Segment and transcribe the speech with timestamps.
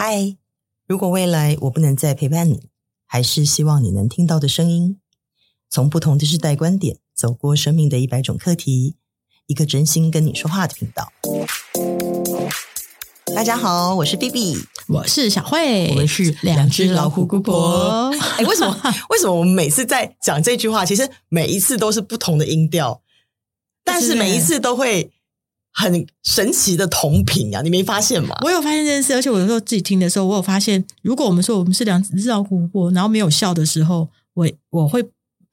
[0.00, 0.36] 嗨，
[0.86, 2.68] 如果未来我不能再陪伴你，
[3.04, 5.00] 还是希望你能听到的声音，
[5.68, 8.94] 从不同的世代观点，走过生命的一百种课题，
[9.48, 11.10] 一个真心跟你说话的频道。
[13.34, 18.12] 大家好，我是 BB，我是小慧，我们是两只老虎姑婆。
[18.36, 18.80] 哎，为什么？
[19.10, 23.02] 为什么我们每次在讲这句话，其实每一次都是不同的音调，
[23.82, 25.10] 但是每一次都会。
[25.72, 28.36] 很神奇的同频啊，你没发现吗？
[28.42, 35.04] 我有发现这件事，而且我有时候自己听的时候，我有发现，如果我们说我们是两只老虎姑婆，然后没有笑的时候，我我会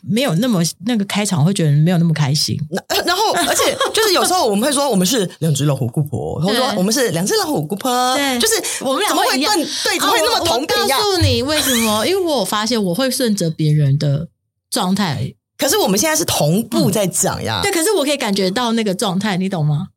[0.08, 2.60] 没有那么那个开场，会觉得没有那么开心。
[3.06, 10.76] 然后，而且就是有时候我们会说我们是两只老虎姑婆，或者说我们是两只老虎姑婆，对，就是我们两个会对对，怎么会那么同频？
[10.82, 12.06] 我告诉你为什么？
[12.08, 14.28] 因为我发现我会顺着别人的
[14.70, 17.62] 状态，可是我们现在是同步在讲呀。
[17.62, 19.90] 对，可是我可以感觉到那个状态，你懂吗？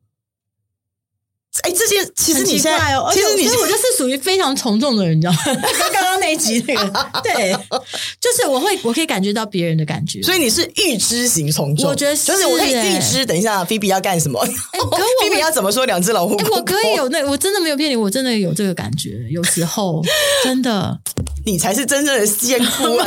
[1.63, 5.39] 哎，这些其实你现在哦，其实你，我就是属于非常从众的人，你知道吗？
[5.93, 7.53] 刚刚那一集那个， 对，
[8.21, 14.41] 就是我会，我可以感觉到别人的感觉，所以你是预知型从众，我觉得是，就是我可以预知，等一下菲比要干什么？
[15.21, 15.85] 菲比要怎么说？
[15.85, 20.01] 两只老虎，我可以有那，我真的没有骗你，我真的有这个感觉，有时候
[20.45, 20.97] 真的。
[21.47, 23.07] 你才是真正的仙姑啊！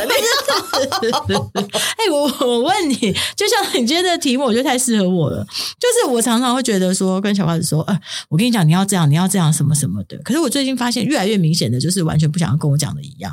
[1.96, 2.96] 哎，我我问你，
[3.36, 5.46] 就像你今天的题目，我觉得太适合我了。
[5.78, 7.96] 就是我常常会觉得说，跟小花子说，呃，
[8.32, 10.16] 我跟你讲，你要这样，你要这样，什么什么的。
[10.24, 13.30] 可是我最近发现，越来越明显的就是完全不想要跟我讲的一样。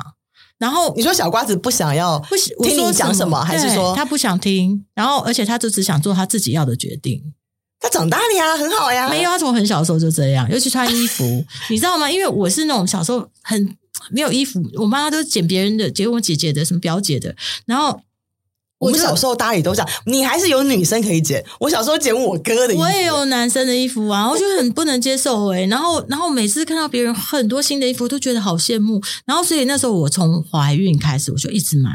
[0.58, 4.84] 然后你说小瓜子不想要不听你讲什么，还是说他不想听？
[4.94, 7.32] 然后而且他就只想做他自己要的决定。
[7.80, 9.08] 他长大了呀，很好呀。
[9.08, 11.24] 没有，他从很小的时候就这样，尤其穿衣服，
[11.70, 12.10] 你知道吗？
[12.10, 13.76] 因为我是那种小时候很。
[14.10, 17.34] 没有衣服，我妈妈都捡别人的，捡我姐姐的，什么表姐的，
[17.64, 17.98] 然后。
[18.80, 21.44] 我，我们小时候大家也都这样，你还是有女生可以剪。
[21.60, 25.66] 我小时候剪我哥的衣服，我也有男生的衣服啊，我就很不能接受哎、欸。
[25.66, 29.00] 然后，然后每次看到别人很多新的衣服，都觉得好羡慕。
[29.26, 31.90] 然后，所以那时候我从怀孕开始，我就一直买。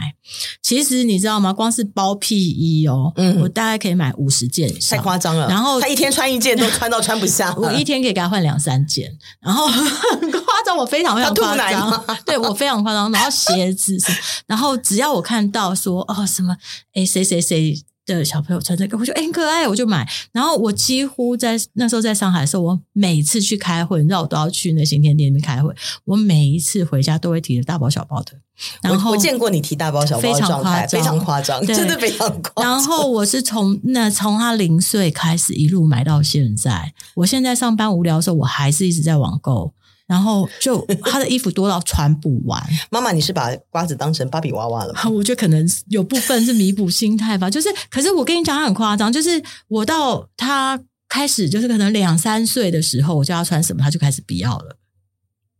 [0.62, 1.52] 其实你知道吗？
[1.52, 5.48] 光是包屁衣哦，嗯，我大概可以买五十件，太夸张了。
[5.48, 9.12] 然后他一天穿一件都穿到穿不下， 我一天可以给他换两三件。
[9.42, 9.82] 然后很
[10.32, 13.12] 夸张，我非常非常夸张，对我非常夸张。
[13.12, 13.98] 然后鞋子，
[14.46, 16.56] 然后只要我看到说哦什么。
[16.94, 20.08] 哎，谁谁谁的小朋友穿这个，我就哎很可爱，我就买。
[20.32, 25.74] 然后我几乎在那时候在上海的时候，我每次去开会，你知道我都要去那新天地里面开会。
[26.04, 28.34] 我每一次回家都会提着大包小包的。
[28.82, 32.72] 然后我，我见过你提大包小包的状态，非常夸张， 真的非常夸张。
[32.72, 36.94] 然后我是从那从他零岁开始一路买到现在。
[37.16, 39.74] 我现在上班无聊的时候，我还是一直在网购。
[40.08, 42.64] 然后就他的衣服多到穿不完。
[42.92, 45.10] 妈妈，你是把瓜子当成芭比娃娃了吗？
[45.10, 47.50] 我觉得可能有部分是弥补心态吧。
[47.50, 49.12] 就是，可是我跟你讲，他很夸张。
[49.12, 50.80] 就是我到他
[51.10, 54.78] 开始，就是可能两三岁的时候，我叫他穿什么，他就开始不要了。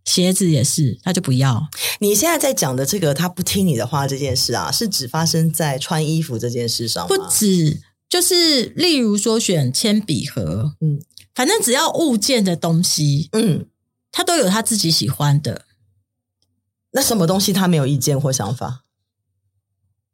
[0.04, 1.68] 鞋子也是，他就不要。
[2.00, 7.16] 你现在在讲的这个，他不听你的话这件事啊，是只发生在穿衣服这件事上吗？
[7.16, 11.00] 不止，就是例如说选铅笔盒，嗯，
[11.34, 13.66] 反正只要物件的东西，嗯。
[14.16, 15.66] 他都有他自己喜欢的，
[16.92, 18.86] 那什么东西他没有意见或想法？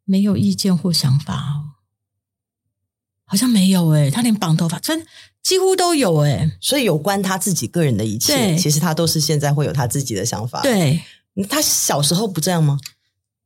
[0.04, 1.78] 没有意见或想法哦，
[3.24, 5.00] 好像没有诶，他连绑头发穿
[5.40, 10.60] 几乎都有诶，所以有关他自己个人的一切，其实他都是现在会有他自己的想法。
[10.62, 11.00] 对，
[11.48, 12.80] 他小时候不这样吗？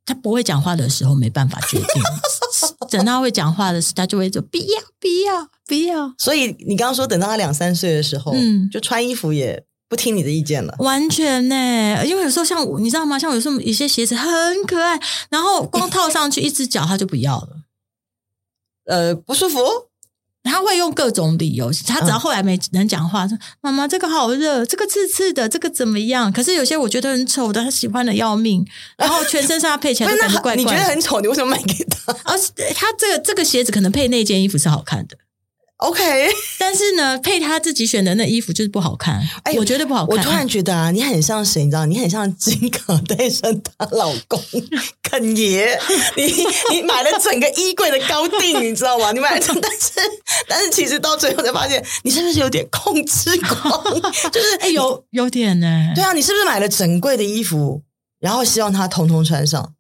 [0.07, 2.03] 他不会讲话的时候没办法决定，
[2.89, 6.15] 等到会讲话的时候，他就会说不要不要不要。
[6.17, 9.67] 所以你刚刚说等到他两三岁的时候，嗯，就穿衣服也。
[9.89, 13.19] 不听你的意见了，完全呢，因为有时候像你知道吗？
[13.19, 14.99] 像有时候有些鞋子很可爱，
[15.31, 17.49] 然后光套上去一只脚他就不要了，
[18.87, 19.59] 呃，不舒服，
[20.43, 21.71] 他会用各种理由。
[21.87, 26.33] 他只要后来没能讲话，说、嗯、妈妈这个好热，这个刺刺的，这个怎么样？
[26.33, 28.67] 可是有些我觉得很丑的，他喜欢的要命，
[28.99, 30.57] 然后全身上下配起来都感觉怪怪。
[30.57, 32.13] 你觉得很丑，你为什么买给他？
[32.25, 35.17] 而且他这个这个鞋子可能配那件衣服是好看的。
[35.79, 36.03] OK，
[36.59, 39.21] 但是呢，配他自己选的那衣服就是不好看。
[39.43, 40.17] 哎，我觉得不好看。
[40.17, 41.65] 我突然觉得啊，你很像谁？
[41.65, 41.85] 你知道？
[41.85, 44.43] 你很像金卡戴珊她老公
[45.03, 45.79] 肯爷。
[46.17, 46.25] 你
[46.73, 49.13] 你买了整个衣柜的高定，你知道吗？
[49.13, 49.91] 你买了整，但是
[50.49, 53.85] 但是其实到最后才发现，你是不是有点控制狂？
[54.33, 55.93] 就是哎，有有点呢。
[55.95, 57.83] 对啊，你是不是买了整柜的衣服，
[58.19, 59.75] 然后希望他通通穿上？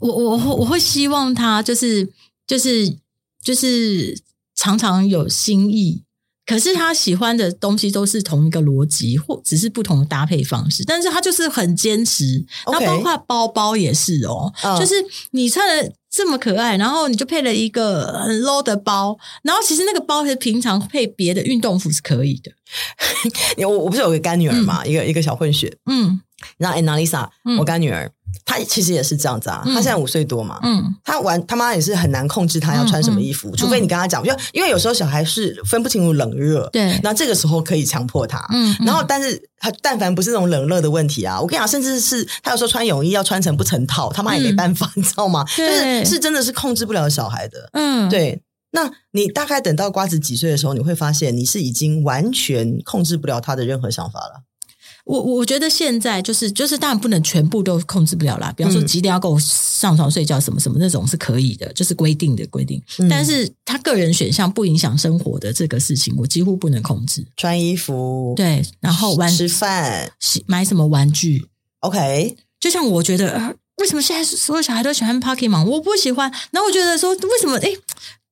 [0.00, 2.08] 我我我会希望他就是
[2.46, 2.96] 就是
[3.42, 4.24] 就是。
[4.56, 6.02] 常常有新意，
[6.46, 10.82] 可是他喜欢的东西都是同一个逻辑，或只是不同的搭配方式。
[10.84, 12.44] 但是他就是很坚持。
[12.66, 14.78] 那.包括包包也是哦，uh.
[14.78, 14.94] 就是
[15.32, 22.50] 你穿的这么可爱，然后你就配了一个很 low 的包，然后其实那个包是平常配别的运动服是可以的。
[23.66, 26.20] 我我不是有个干女儿嘛，嗯、一个一个小混血，嗯，
[26.56, 28.10] 然后 Annalisa，我干女儿。
[28.44, 45.44] 他其实也是这样子啊，他现在五岁多嘛，嗯，他玩他妈也是很难控制他要穿什么衣服，除非你跟他讲，就因为有时候小孩是分不清楚冷热，对，那这个时候可以强迫他，嗯，然后但是他但凡不是那种冷热的问题啊，我跟你讲，甚至是他有时候穿泳衣要穿成不成套，他妈也没办法， 你知道吗？
[45.56, 48.42] 就是是真的是控制不了小孩的，嗯，对。
[48.72, 54.42] 那你大概等到瓜子几岁的时候，你会发现你是已经完全控制不了他的任何想法了。
[55.06, 62.82] 我我觉得现在就是就是当然不能全部都控制不了啦，比方说几点要跟我上床睡觉什么什么那种是可以的，就是规定的规定。
[62.98, 67.24] 嗯、但是他个人选项不影响生活的这个事情，我几乎不能控制。
[67.36, 70.10] 穿衣服对，然后玩吃饭、
[70.46, 71.46] 买什么玩具
[71.80, 72.36] ，OK。
[72.58, 75.64] 就像我觉得，呃，为什么现在所有小孩都喜欢 Pokemon？
[75.66, 76.28] 我不喜欢。
[76.50, 77.56] 然后我觉得说，为什么？
[77.58, 77.78] 诶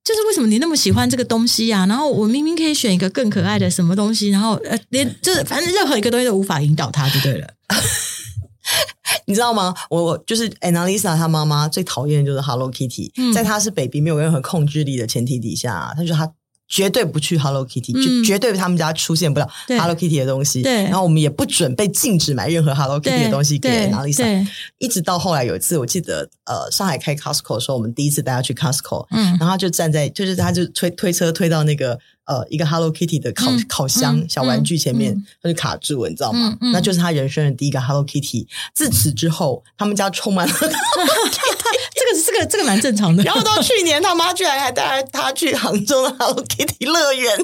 [0.04, 1.86] 就是为什么你那么喜欢这个东西啊？
[1.86, 7.48] 然后我明明可以选一个更可爱的什么东西，然后呃，连就是反正任何一个东西都无法引导他就对了。
[9.26, 9.74] 你知道吗？
[9.88, 16.30] 我我就是 Annalisa 她妈妈最讨厌的就是 Hello Kitty，、嗯、在她是 baby 没有任何控制力的前提底下，她说她。
[16.69, 20.62] 绝对不去 Hello Kitty，就、嗯、绝对他们家出现不了 Hello Kitty 的东西。
[20.62, 24.46] 对，然后我们也不准备禁止买任何 Hello Kitty 的东西给 Annalisa。
[24.78, 31.99] 一直到后来有一次，我记得呃，上海开 Costco 的时候，我们第一次带他去 Costco，嗯，然后就站在，就是他就推推车推到那个。
[32.26, 36.56] 呃，一个 Hello Kitty 的烤、嗯、烤箱、嗯、小玩具前面，他、嗯、就卡住了，你知道吗？
[36.72, 38.46] 那就是他人生的第一个 Hello Kitty。
[38.72, 41.83] 自此之后，他们家充满了 Hello Kitty。
[42.04, 43.22] 这个这个这个蛮正常的。
[43.22, 47.38] 然后到去年，他妈居然还带他去杭州的 Hello Kitty 乐园，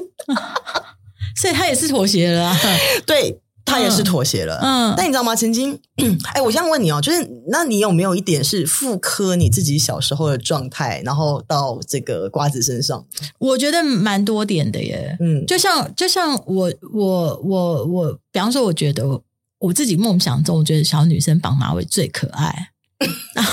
[1.39, 2.57] 所以他也是妥协了、啊。
[3.05, 3.39] 对。
[3.63, 5.33] 他也是妥协了，嗯，但你知道吗？
[5.33, 5.79] 曾经，
[6.33, 13.05] 哎，我想问你哦，就是那你有没有一点是复刻你自己小时候的状态，然后到这个瓜子身上？
[13.39, 19.21] 我觉得蛮多点的耶，嗯，就像就像我我我我，比方说，我觉得
[19.59, 22.70] 我自己梦想中，我觉得小女生绑马尾最可爱。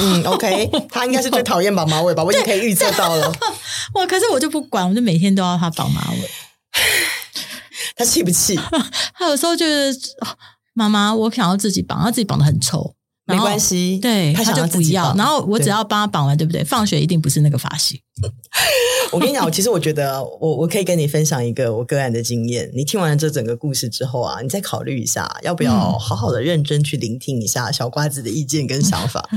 [0.00, 2.22] 嗯， OK，他应该是最讨厌绑马尾吧？
[2.24, 3.32] 我已经可以预测到了。
[3.94, 6.30] 哇，可是我就不管，我就每天都要他绑马尾。
[7.96, 8.58] 他气不气？
[9.14, 9.98] 他有时候就是
[10.74, 12.94] 妈妈，我想要自己绑，他自己绑的很丑，
[13.28, 15.14] 没关系，对，他就不要。
[15.14, 16.64] 然后我只要帮他绑完，对不对？
[16.64, 18.00] 放学一定不是那个发型。
[19.12, 22.70] 我跟你讲，其实我觉得，我我可以跟你分享一个我个案的经验。
[22.74, 29.28] 你听完了这整个故事之后啊，你再考虑一下，要不要好好的认真去聆听一下小瓜子的意见跟想法。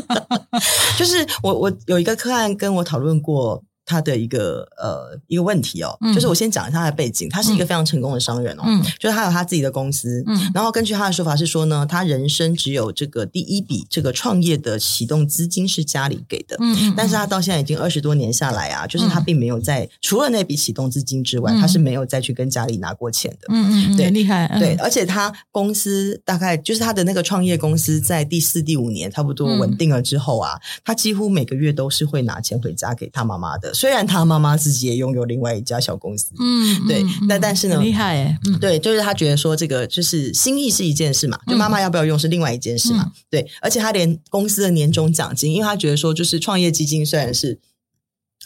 [0.98, 3.62] 就是我我有一个个案跟我讨论过。
[3.90, 33.74] 他的一个呃一个问题哦，嗯、就是我先讲一下他的背景，他是一个非常成功的商人哦，嗯、就是他有他自己的公司，嗯、然后根据他的说法是说呢，他人生只有这个第一笔这个创业的启动资金是家里给的，嗯、但是他到现在已经二十多年下来啊，就是他并没有在、嗯、除了那笔启动资金之外，嗯、他是没有再去跟家里拿过钱的，嗯嗯，对，厉害，对，而且他公司大概就是他的那个创业公司在第四第五年差不多稳定了之后啊，嗯、他几乎每个月都是会拿钱回家给他妈妈的。
[33.80, 47.58] 虽然他妈妈自己也拥有另外一家小公司，嗯，对，那、嗯、但是呢，厉害哎，嗯、对，就是他觉得说这个就是心意是一件事嘛，就妈妈要不要用是另外一件事嘛，嗯、对，而且他连公司的年终奖金，因为他觉得说就是创业基金虽然是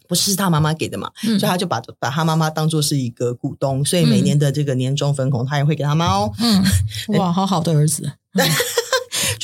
[0.07, 6.63] 不是他妈妈给的嘛，嗯、所以他就把把他妈妈当做是一个股东，所以每年的这个年终分红他也会给他妈哦，嗯，
[7.19, 8.13] 哇，好好的儿子。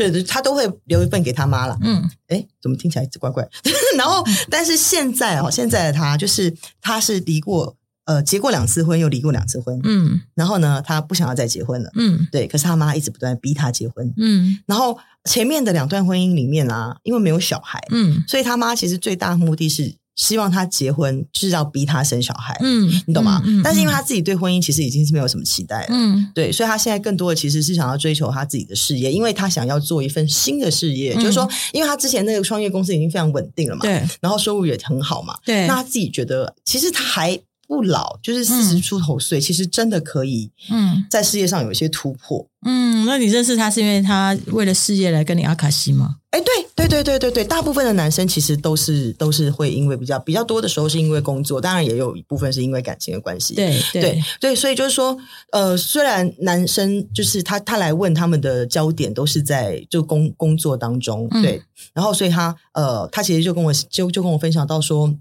[0.09, 1.77] 嗯就是他都会留一份给他妈了。
[1.83, 3.47] 嗯，哎，怎么听起来怪怪？
[3.99, 9.81] 然后，但是现在哦，现在的他就是他是离过呃结过两次婚，又离过两次婚。
[9.85, 11.91] 嗯，然后呢，他不想要再结婚了。
[11.97, 14.13] 嗯，对，可是他妈一直不断逼他结婚。
[14.17, 20.00] 嗯，然后前面的两段婚姻里面啊，因为没有小孩，嗯，所以他妈其实最大的目的是。
[20.21, 23.41] 希望他结婚就是要逼他生小孩，嗯，你懂吗？
[23.47, 42.45] 嗯嗯、但是因为他自己对婚姻其实已经是没有什么期待了，嗯，对，所以他现在更多的其实是想要追求他自己的事业，因为他想要做一份新的事业，嗯、就是说，因为他之前那个创业公司已经非常稳定了嘛，对，然后收入也很好嘛，对，那他自己觉得其实他还不老，就是四十出头岁，嗯、其实真的可以，嗯，在事业上有一些突破。
[42.67, 46.17] 嗯，那你认识他是因为他为了事业来跟你阿卡西吗？
[46.31, 53.55] 哎，对对对对对对，大部分的男生其实都是都是会因为比较比较多的时候是因为工作，当然也有一部分是因为感情的关系。
[53.55, 55.17] 对对对，对，所以就是说，
[55.53, 61.63] 呃，虽然男生就是他他来问他们的焦点都是在就工工作当中，嗯、对，
[61.95, 65.15] 然后所以他呃他其实就跟我就就跟我分享到说。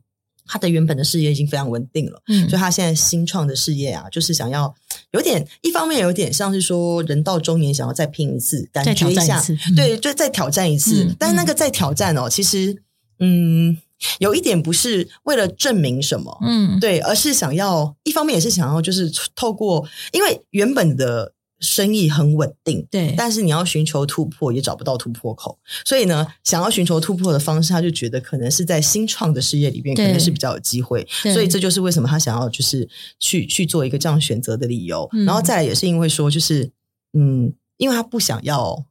[0.51, 4.73] 他的原本的事业已经非常稳定了，嗯，所以他现在新创的事业啊，就是想要
[5.11, 11.03] 有点一方面有点像是说人到中年想要再拼一次，感觉一下，一次、对，就再挑战一次。
[11.03, 12.75] 嗯、但是那个再挑战哦，其实
[13.19, 13.77] 嗯，
[14.17, 32.87] 有一点不是为了证明什么，嗯，对，而是想要一方面也是想要就是透过，因为原本的生意很稳定，对，但是你要寻求突破也找不到突破口，所以呢，想要寻求突破的方式，他就觉得可能是在新创的事业里边可能是比较有机会，所以这就是为什么他想要就是
[33.19, 35.07] 去去做一个这样选择的理由。
[35.11, 36.71] 嗯、然后再来也是因为说，就是
[37.13, 38.85] 嗯，因为他不想要，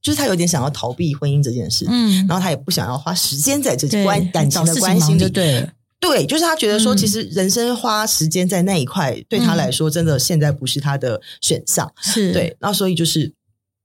[0.00, 5.68] 就是他有点想要逃避婚姻这件事，嗯，然后他也不想要花时间在这关感情的关系里，对。
[6.00, 11.92] 对，就是他觉得说，其实人生花时间在那一块，嗯、对他来说，真的现在不是他的选项。
[12.00, 13.34] 是对，那所以就是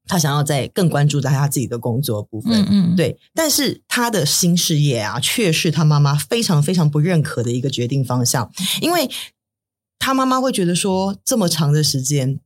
[0.05, 2.53] 他想要再更关注在他自己的工作的部分。
[2.69, 3.17] 嗯嗯，对。
[3.33, 9.09] 但是他的新事业啊，却是他妈妈非常非常不认可的一个决定方向，因为
[9.97, 12.39] 他妈妈会觉得说，这么长的时间，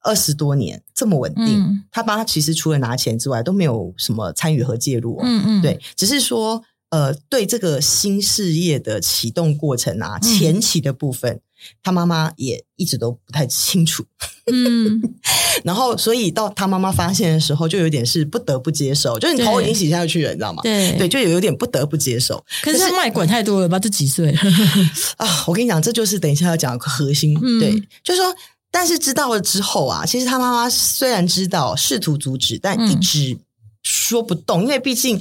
[0.00, 5.20] 二十多年这么稳定，嗯、他爸其实除了拿钱之外，都没有什么参与和介入。
[5.22, 6.64] 嗯嗯，对，只是说。
[6.94, 11.40] 呃，对这个新事业的启动过程啊，前期的部分，嗯、
[11.82, 14.04] 他妈妈也一直都不太清楚。
[14.46, 15.02] 嗯，
[15.64, 20.62] 然后所以到他妈妈发现的时候，就有点是不得不接受，就是你头已经洗下去了，你知道吗？
[20.62, 22.40] 对对，就有有点不得不接受。
[22.62, 23.76] 可是他妈也管太多了吧？
[23.76, 24.32] 这几岁
[25.18, 25.44] 啊？
[25.48, 27.36] 我跟你讲，这就是等一下要讲的核心。
[27.42, 27.72] 嗯、对，
[28.04, 28.32] 就是说，
[28.70, 33.36] 但是知道了之后啊，其实他妈妈虽然知道，试图阻止，但一直
[33.82, 35.20] 说不动，嗯、因为毕竟。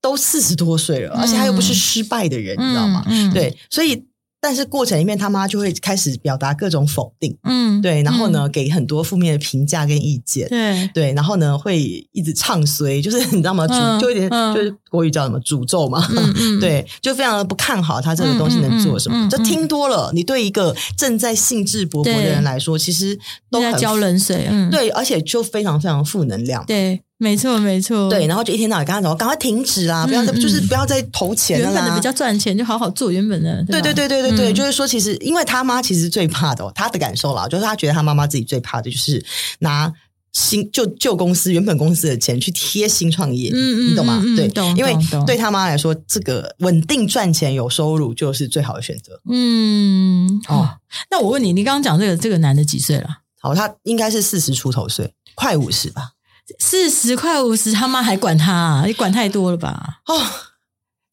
[0.00, 3.04] 都四十多岁了，而且他又不是失败的人，嗯、你知道吗？
[3.06, 4.04] 嗯、对，所以
[4.40, 11.80] 但是过程里面，他妈就会开始表达各种否定，嗯，对，然后呢，嗯、给很多负面的评价跟意见，对对，然后呢，会
[12.12, 13.66] 一直唱衰，就是你知道吗？
[14.00, 19.28] 就有点、嗯、就是国语叫什么诅咒嘛，嗯、 对，就非常的不看好他这个东西能做什么。
[19.28, 23.18] 这、嗯嗯嗯、听多了，你对一个正在兴致勃勃的人来说，其实
[23.50, 27.02] 都很浇冷水，嗯，对，而且就非常非常负能量，对。
[27.18, 28.08] 没错，没错。
[28.08, 31.72] 对，然后就一天到晚跟他讲，赶快停止啦，不要再，就是不要再投钱了啦。
[31.72, 33.64] 原本的比较赚钱，就好好做原本的。
[33.64, 39.24] 对对对对对对，就是说，其实因为他妈其实最怕的，哦，他的感受啦，就是他觉得他妈妈自己最怕的就是
[39.58, 39.92] 拿
[40.32, 44.22] 新旧旧公司原本公司的钱去贴新创业，嗯，你懂吗？
[44.36, 44.96] 对，因为
[45.26, 49.20] 对他妈来说，这个稳定赚钱有收入就是最好的选择。
[49.28, 50.68] 嗯，哦，
[51.10, 53.08] 那我问你，你刚刚讲这个这个男的几岁了？
[53.40, 56.10] 好，他应该是四十出头岁，快五十吧。
[56.58, 58.84] 四十块五十，他妈还管他啊？
[58.86, 60.00] 你管太多了吧？
[60.06, 60.26] 哦，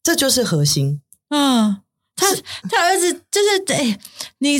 [0.02, 1.00] 这就是核心。
[1.30, 1.78] 嗯，
[2.14, 2.26] 他
[2.70, 3.98] 他儿子就是哎，
[4.38, 4.58] 你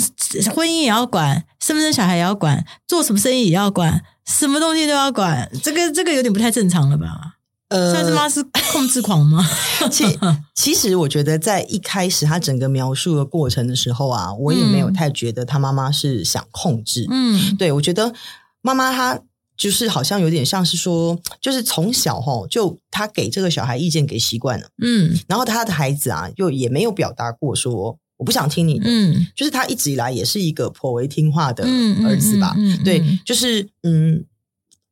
[0.54, 5.50] 婚姻也要管，生不生小孩也要管，做什么生意也要管，什么东西都要管。
[5.62, 7.37] 这个这个有点不太正常了吧？
[7.68, 9.45] 呃，算是妈是控制狂吗？
[9.90, 10.18] 其
[10.54, 17.06] 其实我觉得，在一开始他整个描述的过程的时候啊，我也没有太觉得他妈妈是想控制。
[17.11, 18.12] 嗯，对，我觉得
[18.61, 19.21] 妈妈她。
[19.57, 31.65] 就是好像有点像是说，就是从小哈，就他给这个小孩意见给习惯了，嗯，然后他的孩子啊，又也没有表达过说我不想听你的，嗯，就是他一直以来也是一个颇为听话的
[32.05, 34.25] 儿子吧，嗯，对，就是嗯，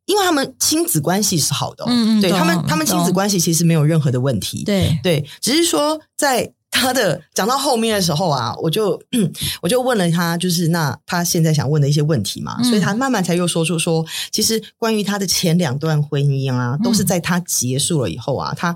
[0.07, 4.99] 因为他们亲子关系是好的，嗯嗯，对他们，他们亲子关系其实没有任何的问题，对。
[5.03, 6.53] 对，只是说在。
[6.75, 9.01] 他的讲到后面的时候啊，我就
[9.63, 18.75] 我就问了他，就是那他现在想问的一些问题嘛，嗯、所以他慢慢才又说出说，其实关于他的前两段婚姻啊，都是在他结束了以后啊，他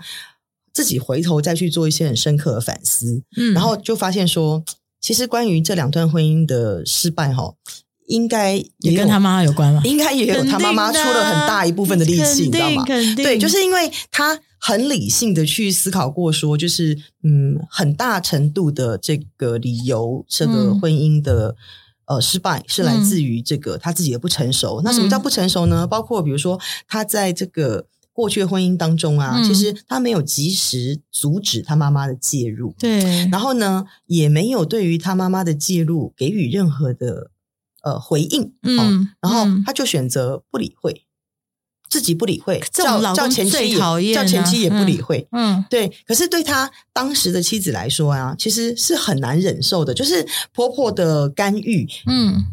[0.73, 4.63] 自己回头再去做一些很深刻的反思，嗯，然后就发现说，
[5.01, 7.53] 其实关于这两段婚姻的失败哈，
[8.07, 12.85] 应该也，也跟他妈妈有关吧，应该也有他妈妈出了很大一部分的力气，你知道吗？
[13.17, 14.39] 对，就是因为他。
[14.59, 21.57] 很理性的去思考过，说就是嗯，很大程度的这个理由，这个婚姻的、
[22.07, 24.81] 嗯、呃失败是来自于这个他自己的不成熟。
[24.81, 25.87] 嗯、那什么叫不成熟呢？
[25.87, 37.31] 包括比如说他在这个过去的婚姻当中啊，嗯、其实他没有及时阻止他妈妈的介入，对，然后呢，也没有对于他妈妈的介入给予任何的
[37.85, 41.05] 呃回应，嗯、哦，然后他就选择不理会。
[41.89, 45.91] 自己不理会，叫叫前妻也叫前妻也不理会，嗯，嗯对。
[46.07, 52.45] 可是对他当时的妻子来说啊，其实是很难忍受的，就是婆婆的干预，嗯，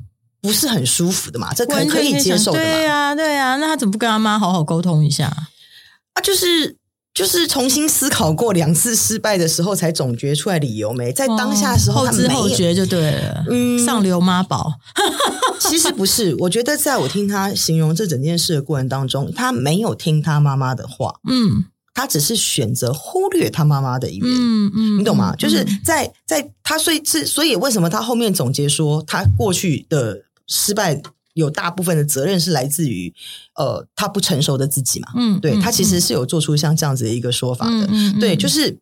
[0.42, 3.56] 不是很舒服的嘛，这可可以接受的嘛，对呀、啊，对呀、啊。
[3.58, 6.22] 那他怎么不跟他妈好好沟通一下啊？
[6.22, 6.78] 就是。
[7.16, 13.46] 就是重新思考过两次失败的时候，才总结出来理由没在当下时候，后知后觉就对了。
[13.50, 14.74] 嗯，上流妈宝，
[15.62, 16.36] 其实不是。
[16.40, 21.16] 我觉得在我听他形容这整件事的过程当中，他没有听他妈妈的话。
[21.30, 24.30] 嗯，他只是选择忽略他妈妈的一面。
[24.38, 25.34] 嗯嗯，你懂吗？
[25.38, 31.02] 就是在在他所以是所以为什么他后面总结说他过去的失败。
[31.36, 33.14] 有大部分的责任是来自于，
[33.56, 35.10] 呃，他不成熟的自己嘛。
[35.16, 37.88] 嗯，对，他其实是有做出像这样子的一个说法的。
[37.92, 38.80] 嗯，对，就是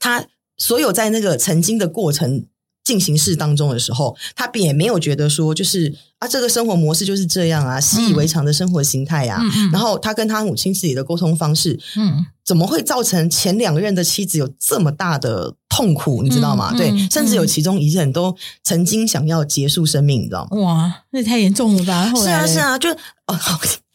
[0.00, 2.44] 他所有在那个曾经的过程
[2.82, 9.40] 进行式当中的时候，他也没有觉得说就是啊，这个生活模式就是这样啊，习以为常的生活形态啊。
[9.40, 16.24] 嗯、然后他跟他母亲自己的沟通方式，嗯，怎么会造成前两任的妻子有这么大的痛苦？
[16.24, 16.70] 你知道吗？
[16.72, 20.60] 嗯、对、嗯，甚至有其中一任都曾经想要结束生命，你知道吗？
[20.60, 22.10] 哇，那太严重了吧？
[22.10, 22.90] 后来是啊，是啊，就
[23.26, 23.38] 哦。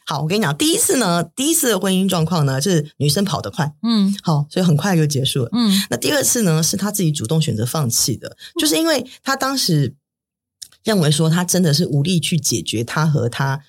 [0.06, 5.82] 好，我跟你讲，第一次呢，第一次的婚姻状况呢，就是女生跑得快，嗯，好，所以很快就结束了，嗯。
[5.88, 9.94] 那第二次呢，是他自己主动选择放弃的，就是因为他当时
[10.82, 13.60] 认为说，他真的是无力去解决他和他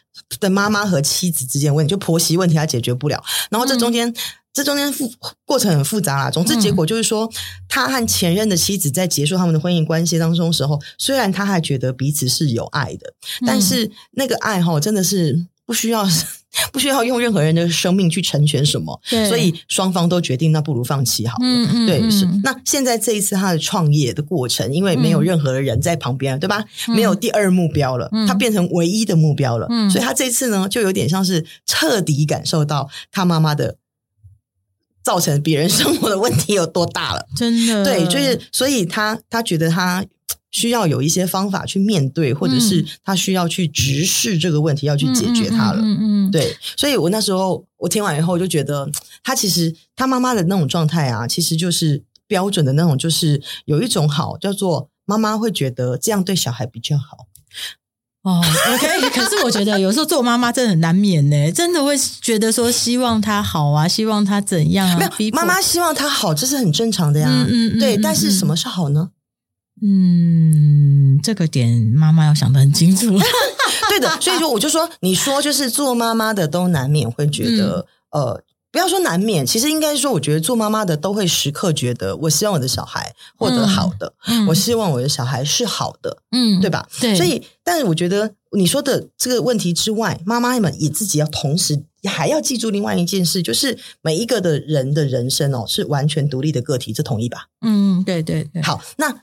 [0.42, 3.24] 的妈妈和妻子之间问题，就婆媳问题他解决不了。
[3.50, 4.16] 然后这中间，嗯、
[4.56, 5.12] 这中间复
[5.46, 6.32] 过程很复杂啦。
[6.32, 7.30] 总之，结果就是说，
[7.70, 13.14] 他和前任的妻子在结束他们的婚姻关系当中的时候，虽然他还觉得彼此是有爱的，
[13.46, 15.46] 但是那个爱哈，真的是。
[15.68, 16.08] 不需要，
[16.72, 21.44] 不需要用任何人的生命去成全什么，所以双方都决定，那不如放弃好了。
[21.44, 22.24] 嗯嗯，对，嗯、是。
[22.44, 26.64] 那现在这一次他的创业的过程，因为没有任何的人在旁边、嗯，对吧？
[26.90, 29.66] 没有第二目标了，他、嗯、变成唯一的目标了。
[29.72, 33.78] 嗯，所以他这次呢，就有点像是彻底感受到他妈妈的
[35.06, 37.26] 造成别人生活的问题有多大了。
[37.38, 40.06] 真的，对，就是，所以他他觉得他。
[40.52, 45.82] 需要有一些方法去面对，或者是他需要去直视这个问题，嗯、要去解决它了。
[45.82, 46.56] 嗯嗯，嗯，对。
[46.78, 48.90] 所以我那时候我听完以后，就觉得
[49.22, 57.28] 他其实他妈妈的那种状态啊，其实就是标准的那种，就是有一种好叫做妈妈会觉得这样对小孩比较好。
[58.26, 59.10] 哦，OK。
[59.14, 64.98] 可是我觉得有时候做妈妈真的很难免呢，真的会觉得说希望他好啊，希望他怎样啊？
[64.98, 67.30] 没有，妈妈希望他好，这是很正常的呀。
[67.30, 67.96] 嗯嗯，嗯，对。
[67.98, 69.10] 但是什么是好呢？
[69.82, 73.16] 嗯，这个点妈妈要想的很清楚。
[73.90, 78.44] 对的，所以说我就说，你说就是做妈妈的都难免会觉得，嗯、呃，
[78.76, 86.86] 不要说难免，其实应该是说，我觉得做妈妈的都会时刻觉得，我希望我的小孩获得好的，嗯、我希望我的小孩是好的，嗯，对吧？
[87.00, 87.16] 对。
[87.16, 97.48] 所以，但是我觉得你说的这个问题之外，妈妈们也自己要同时还要记住另外一件事，就是每一个的人的人生哦是完全独立的个体，这同意吧？
[97.62, 98.62] 嗯，对对对。
[98.62, 99.22] 好，那。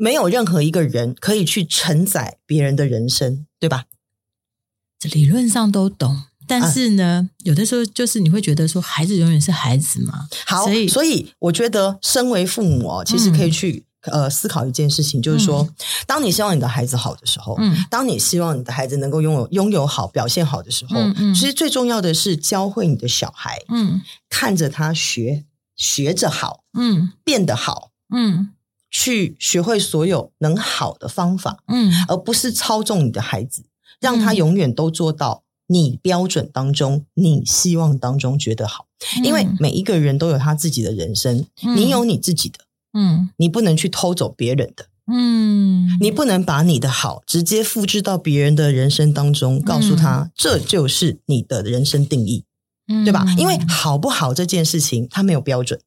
[0.00, 3.86] 没有任何一个人可以去承载别人的人生，对吧？
[4.96, 10.26] 这理论上都懂，但是呢，啊、有的时候就是你会觉得说，孩子永远是孩子嘛。
[10.46, 15.74] 好，所以，所以我觉得，身为父母哦，其实可以去、嗯、呃思考一件事情，就是说、嗯，
[16.06, 25.44] 当你希望你的孩子好的时候，嗯，当你希望你的孩子能够拥有拥有好表现好的时候，嗯嗯，其实最重要的是教会你的小孩，嗯，看着他学
[25.76, 28.50] 学着好，嗯，变得好，嗯。
[28.90, 33.66] 去学会所有能好的方法，嗯，而不是操纵你的孩子，
[34.00, 38.86] 让他永远都做到你标准当中、你希望当中觉得好。
[39.22, 42.58] 因为每一个人都有他自己的人生，你有你自己的，
[42.98, 52.44] 嗯，你不能去偷走别人的，嗯，你不能把你的好直接复制到别人的人生当中，告诉他这就是你的人生定义，
[53.04, 53.24] 对吧？
[53.38, 55.78] 因为好不好这件事情，它没有标准。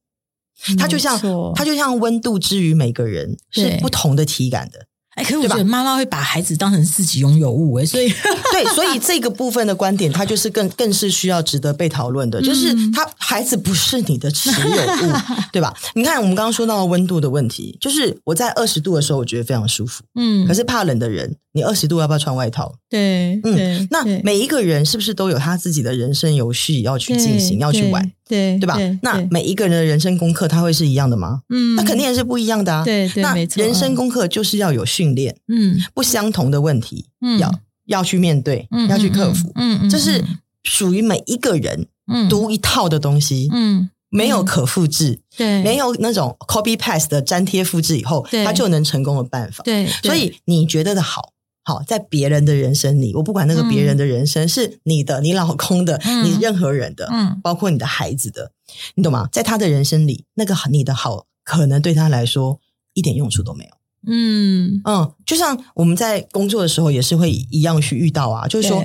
[0.77, 1.19] 它就像
[1.55, 4.85] 它就像温度，之于每个人是不同的体感的。
[5.15, 8.07] 哎，可是我觉得妈妈会把孩子当成自己拥有物，哎，所以
[8.53, 12.39] 对，所以这个部分的观点，它就是更更是需要值得被讨论的。
[12.39, 15.13] 嗯、就是他孩子不是你的持有物，
[15.51, 15.75] 对吧？
[15.95, 22.73] 你看，我们刚刚说到温度的问题，就是我在二十度的时候，我觉得非常舒服，嗯，可是怕冷的人，你二十度要不要穿外套？
[22.89, 28.09] 对，嗯，那每一个人是不是都有他自己的人生游戏要去进行，要去玩？
[28.27, 28.77] 对，对吧？
[29.01, 31.41] 那每一个人的人生功课，他会是一样的吗？
[31.49, 32.85] 嗯，那肯定也是不一样的啊。
[32.85, 33.35] 对对，那。
[33.55, 37.53] 人生功课就是要有训练，嗯，不相同的问题，嗯，要
[37.87, 40.23] 要去面对，嗯，要去克服，嗯嗯，这是
[40.63, 49.85] 属于每一个人，嗯，独一套的东西，嗯，没有可复制，对，没有那种 copy paste 的粘贴复制以后，它就能成功的办法，对。
[50.01, 51.33] 所以你觉得的好。
[51.63, 58.51] 好，在别人的人生里，我不管那个别人的人生、嗯、是你的、你老公的、嗯、你任何人的，嗯，包括你的孩子的，
[58.95, 59.29] 你懂吗？
[59.31, 62.59] 在他的人生里，那个你的好可能对他来说
[62.93, 63.69] 一点用处都没有。
[64.07, 68.83] 嗯嗯，就像我们在工作的时候也是会一样去遇到啊，就是说，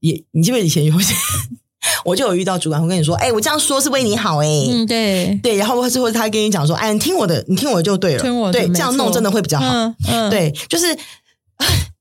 [0.00, 1.14] 也你记不记得以前有些，
[2.04, 10.86] 我就有遇到主管会跟你说，哎，我这样说是为你好、欸，哎，嗯，对对，然后或是或者他跟你讲说，哎，你听我的，你听我的就对了，听我的对，这样弄真的会比较好，嗯，嗯对，就是。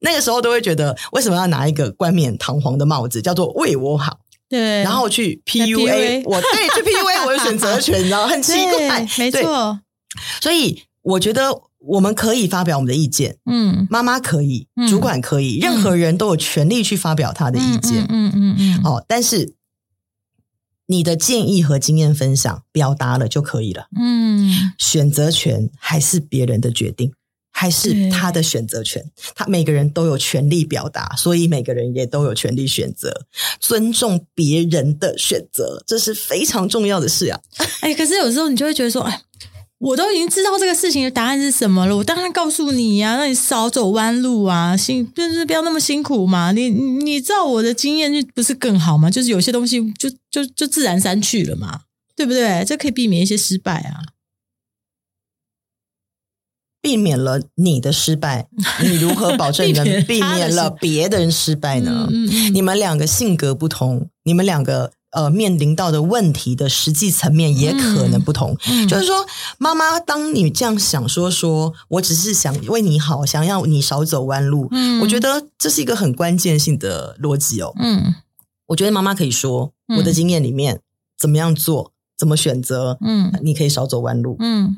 [0.06, 4.20] 那个时候都会觉得，为什么要拿一个冠冕堂皇的帽子，叫做为我好？
[4.48, 9.80] 对，然后去 PUA 我，对，去 PUA 我的选择权，你知道很奇怪，没错。
[10.40, 18.84] 所以我觉得我们可以发表我们的意见，嗯，妈妈可以，主管可以，嗯，任何人都有权利去发表他的意见，嗯嗯嗯嗯。
[18.84, 19.56] 好，但是
[20.86, 27.12] 你的建议和经验分享表达了就可以了，嗯，选择权还是别人的决定。
[27.58, 29.02] 还是他的选择权？
[29.34, 33.26] 他每个人都有权利表达，所以每个人也都有权利选择，
[33.62, 37.40] 尊重别人的选择，这是非常重要的事啊！
[37.80, 39.22] 哎，可是有时候你就会觉得说，哎。
[39.78, 46.54] 我都已经知道这个事情的答案是什么了，我当然告诉你呀、啊，那你少走弯路啊，辛就是不要那么辛苦嘛。
[46.54, 49.12] 你你照我的经验就不是更好吗？
[49.12, 51.82] 就是有些东西就就就自然删去了嘛，
[52.16, 52.64] 对不对？
[52.66, 54.00] 这可以避免一些失败啊，
[56.86, 58.48] 避免了你的失败，
[58.84, 62.08] 你如何保证能避免了别的人失败呢？
[62.54, 64.92] 你们两个性格不同，你们两个。
[65.16, 68.54] 呃，面临到的问题的实际层面也可能不同。
[68.90, 69.26] 就是说，
[69.58, 74.68] 妈妈，当你这样想说，说我只是想为你好，想要你少走弯路。
[74.72, 77.72] 嗯，我觉得这是一个很关键性的逻辑哦。
[77.80, 78.14] 嗯，
[78.68, 80.82] 我觉得妈妈可以说，我的经验里面
[81.18, 84.36] 怎么样做，怎么选择，嗯，你可以少走弯路。
[84.42, 84.76] 嗯，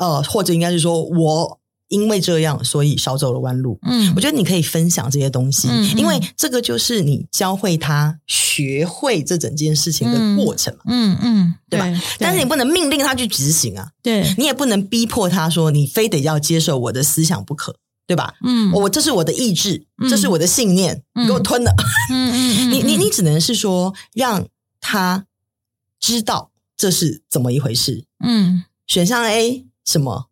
[0.00, 1.60] 呃，或者应该是说我。
[1.90, 3.76] 因为这样，所以少走了弯路。
[3.82, 10.82] 嗯，我觉得你可以分享这些东西，嗯嗯、因为这个就是你教会他学会这整件事情的过程嘛。
[10.86, 11.86] 嗯嗯，嗯对吧？
[11.88, 13.90] 对，但是你不能命令他去执行啊。
[14.04, 17.74] 对，你也不能逼迫他说你非得要接受我的思想不可，
[18.06, 18.34] 对吧？
[18.44, 21.74] 嗯，我这是我的意志，嗯、这是我的信念， 嗯、你给我吞了。
[22.12, 24.46] 嗯你你你只能是说让
[24.80, 25.26] 他
[25.98, 28.04] 知道这是怎么一回事。
[28.24, 30.26] 嗯，选项 A 什么？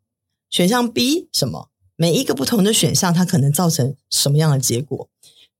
[0.49, 1.71] 选项 B 什么？
[1.97, 5.09] 每一个不同的选项，它可能造成什么样的结果？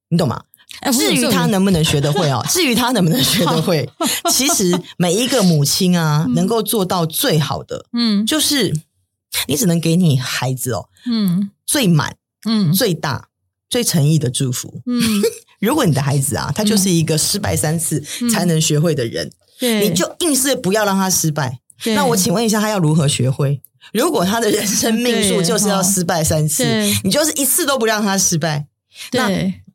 [0.09, 0.45] 你懂吗？
[0.93, 2.45] 至于他能不能学得会哦？
[2.49, 3.89] 至于他能不能学得会，
[4.31, 8.73] 其实每一个母亲啊，能够做到最好的，嗯，就是
[9.49, 13.29] 你只能给你孩子哦，嗯，最满，嗯，最大、
[13.69, 14.83] 最诚意的祝福。
[14.87, 15.01] 嗯，
[15.59, 21.59] 如果你的孩子啊，他就是一个失败三次才能学会的人，对，你就硬是不要让他失败。
[21.87, 23.63] 那我请问一下，他要如何学会？
[23.93, 26.65] 如果他的人生命数就是要失败三次，
[27.05, 28.67] 你就是一次都不让他失败。
[29.13, 29.29] 那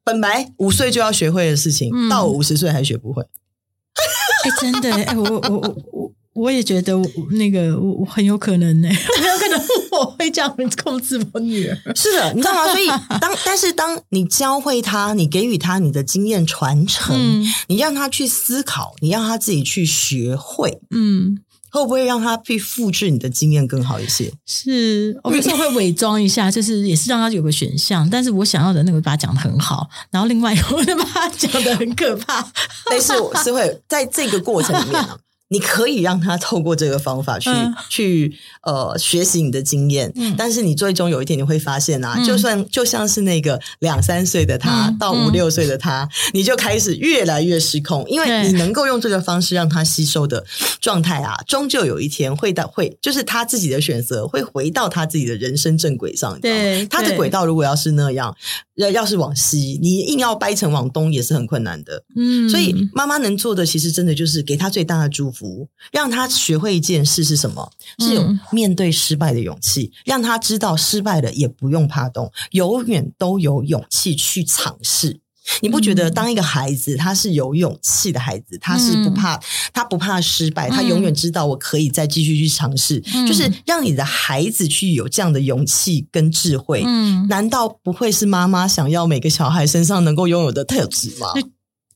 [0.03, 3.23] 本来五岁就要学会的事情，嗯、到五十岁还学不会。
[3.23, 11.77] 哎，真的，哎，我我我我我也觉得我那个我我很有可能呢， 很有可能我会这样控制我女儿。
[11.95, 12.65] 是的，你知道吗？
[12.73, 12.87] 所以
[13.21, 21.39] 当但是当你教会他，你给予他你的经验传承，嗯、你让他去思考，你让他自己去学会，嗯。
[21.73, 24.31] 会不会让他去复制你的经验更好一些？
[24.45, 30.63] 是，我有时候会伪装一下， 就是也是让他有个选项，但是我想要的那个把它讲的很好，然后另外一个
[30.95, 32.47] 把它讲的很可怕。
[32.89, 35.17] 但是我是会在这个过程里面呢。
[35.53, 50.43] 你可以让他透过这个方法去、嗯、去呃学习你的经验，嗯、但是你最终有一天你会发现啊，嗯、就算就像是那个两三岁的他、嗯、到五六岁的他，嗯、你就开始越来越失控，因为你能够用这个方式让他吸收的
[50.81, 58.35] 状态啊，终究有一天会到会就是他自己的选择会回到他自己的人生正轨上，对，他的轨道如果要是那样。
[58.75, 62.03] 要要是往西，你硬要掰成往东也是很困难的。
[62.15, 65.42] 嗯，所以妈妈能做的其实真的就是给他最大的祝福，
[65.91, 67.71] 让他学会一件事是什么？
[67.99, 75.19] 是有面对失败的勇气，嗯、让他知道失败了也不用怕动，永远都有勇气去尝试。
[75.59, 79.37] 你不觉得当一个孩子他是有勇气的孩子，他是不怕，
[79.73, 86.83] 他不怕失败，他永远知道我可以再继续去尝试，就是让你的孩子去有这样的勇气跟智慧。
[86.85, 91.27] 嗯，难道不会是妈妈想要每个小孩身上能够拥有的特质吗？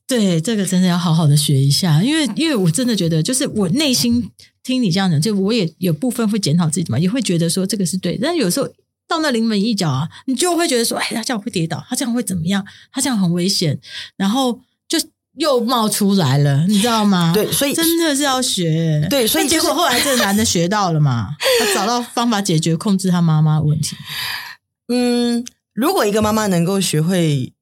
[0.08, 4.28] 对，这个真的要好好的学一下，因为因为我真的觉得，就是我内心
[4.64, 8.68] 听你这样讲，就我也有部分会检讨自己嘛，也会觉得说这个是对，但是有时候。
[9.10, 12.62] 到那临门一脚啊，你就会觉得说，哎，他这样会跌倒，他这样会怎么样？
[12.92, 13.80] 他这样很危险，
[14.18, 14.98] 然后就
[15.38, 17.32] 又冒出来了，你知道吗？
[17.32, 19.06] 对，所以真的是要学。
[19.08, 23.96] 对，所以、就是、结果后来这个男的学到了嘛，他找到方法解决控制他妈妈的问题。
[24.88, 25.42] 嗯，
[25.72, 27.54] 如果一个妈妈能够学会。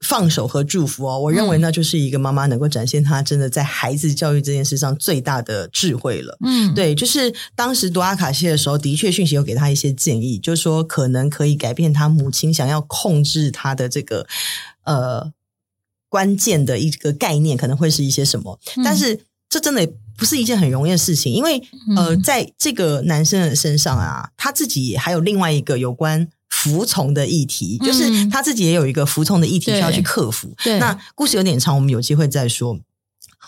[0.00, 6.38] 放手和祝福哦，我认为那就是一个妈妈能够展现她真的在孩子教育这件事上最大的智慧了。
[6.42, 14.26] 嗯，对，就是当时读阿卡西的时候，的确讯息有给她一些建议，就是说可能可以改变她母亲想要控制她的这个
[14.84, 15.30] 呃
[16.08, 18.58] 关键的一个概念，可能会是一些什么。
[18.76, 19.86] 嗯，但是这真的
[20.16, 21.62] 不是一件很容易的事情，因为
[21.94, 26.26] 呃，在这个男生的身上啊，他自己还有另外一个有关。
[26.50, 30.52] 服从的议题，就是他自己也有一个服从的议题需要去克服。
[30.62, 32.78] 对，那故事有点长，我们有机会再说。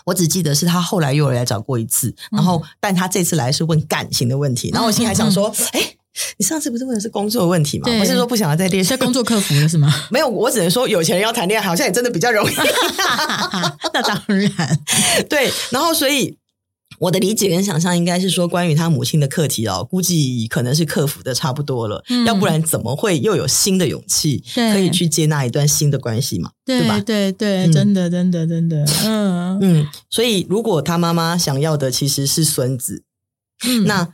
[0.05, 4.69] 我只记得是他后来又来找过一次，然后但他这次来是问感情的问题。
[4.73, 5.95] 然后我心里还想说，哎，
[6.37, 7.85] 你上次不是问的是工作问题吗？
[7.99, 9.93] 不是说不想要再练， 是工作克服了是吗？
[10.11, 12.53] 没有，我只能说有钱人要谈恋爱，好像也真的比较容易。
[13.93, 14.79] 那当然，
[15.29, 15.51] 对。
[15.69, 16.37] 然后所以。
[16.99, 26.51] 我的理解跟想象应该是说，关于他母亲的课题哦，估计可能是克服的差不多了，嗯、要不然怎么会又有新的勇气可以去接纳一段新的关系嘛？
[26.65, 26.99] 对，对吧？
[27.01, 29.87] 对对，真的真的真的，嗯嗯。
[30.09, 33.03] 所以，如果他妈妈想要的其实是孙子，
[33.65, 34.13] 嗯、那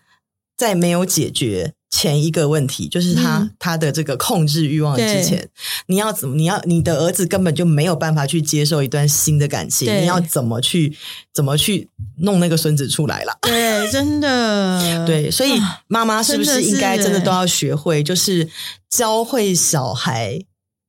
[0.58, 1.74] 在没有解决。
[1.92, 5.50] 前一个问题就是他、嗯、他的这个控制欲望之前，
[5.90, 6.36] 你要怎么？
[6.36, 10.96] 你要你的儿子根本就没有办法去接受一段新的感情，你要怎么去
[11.34, 13.38] 怎么去弄那个孙子出来了？
[13.42, 18.50] 对，真的 对，所以妈妈是不是应该真的都要学会，就是
[18.90, 20.40] 教会小孩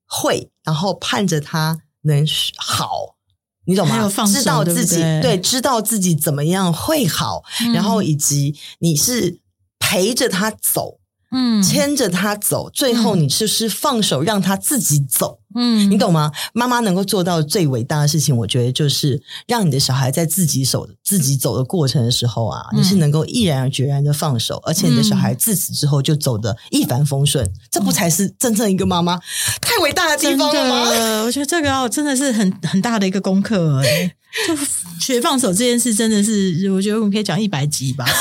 [0.07, 2.25] 会，然后盼着他能
[2.57, 3.17] 好，
[3.65, 4.09] 你懂吗？
[4.27, 9.41] 知道自己对，对，知道自己怎么样会好，嗯、然后以及你是。
[9.83, 11.00] 陪着他走，
[11.33, 16.33] 嗯，牵着他走，最后你就是放手让他自己走，嗯，你懂吗？
[16.53, 29.17] 妈妈能够做到最伟大的事情，我觉得就是让你的小孩在自己走、自己走的过程的时候啊，你是能够毅然而决然的放手，而且你的小孩自此之后就走的一帆风顺，这不才是真正一个妈妈
[29.61, 31.23] 太伟大的地方了吗？
[31.25, 33.81] 我觉得这个哦，真的是很很大的一个功课，
[34.49, 34.57] 就
[35.01, 38.05] 学放手这件事，真的是我觉得我们可以讲一百集吧。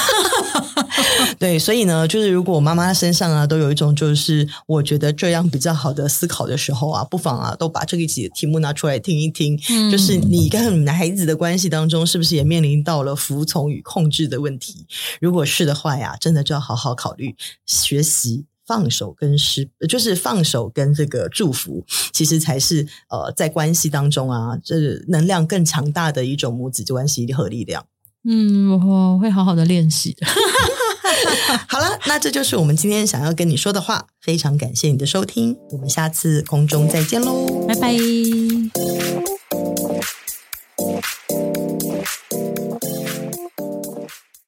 [1.39, 9.59] 对，所以呢，就是如果妈妈身上啊，都有一种就是我觉得这样比较好的思考的时候啊，不妨啊，都把这一集的题目拿出来听一听。
[9.69, 14.85] 嗯，就是你跟你的孩子的关系当中，是不是也面临到了服从与控制的问题？
[15.21, 17.35] 如果是的话呀，真的就要好好考虑
[17.65, 24.75] 学习放手跟失，就是放手跟这个祝福，其实才是呃，在关系当中啊，这
[25.07, 27.85] 能量更强大的一种母子关系和力量。
[28.29, 30.27] 嗯，我会好好的练习的。
[31.67, 34.07] 好了，那这就是我们今天想要跟你说的话。
[34.21, 39.18] 非常感谢你的收听，我们下次空中再见喽，拜拜。